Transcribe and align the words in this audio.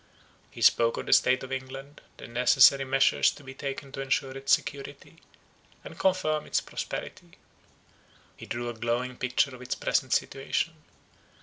He 0.49 0.63
spoke 0.63 0.97
of 0.97 1.05
the 1.05 1.13
state 1.13 1.43
of 1.43 1.51
England; 1.51 2.01
the 2.17 2.25
necessary 2.27 2.83
measures 2.85 3.29
to 3.35 3.43
be 3.43 3.53
taken 3.53 3.91
to 3.91 4.01
ensure 4.01 4.31
its 4.35 4.51
security, 4.51 5.17
and 5.83 5.99
confirm 5.99 6.47
its 6.47 6.59
prosperity. 6.59 7.37
He 8.35 8.47
drew 8.47 8.67
a 8.67 8.73
glowing 8.73 9.15
picture 9.15 9.53
of 9.53 9.61
its 9.61 9.75
present 9.75 10.11
situation. 10.11 10.73